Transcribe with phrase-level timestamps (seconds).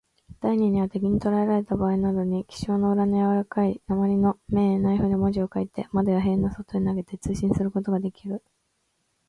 [0.41, 8.43] 第二には、敵にとらえられたばあいなどに、記章の裏のやわらかい鉛の面へ、ナイフで文字を書いて、窓や塀の外へ投げて、通信することができる。